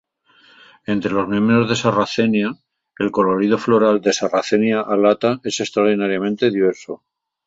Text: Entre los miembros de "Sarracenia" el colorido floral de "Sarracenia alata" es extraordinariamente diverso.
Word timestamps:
Entre 0.87 1.11
los 1.11 1.27
miembros 1.27 1.69
de 1.69 1.75
"Sarracenia" 1.75 2.55
el 2.97 3.11
colorido 3.11 3.59
floral 3.59 4.01
de 4.01 4.11
"Sarracenia 4.13 4.81
alata" 4.81 5.39
es 5.43 5.59
extraordinariamente 5.59 6.49
diverso. 6.49 7.03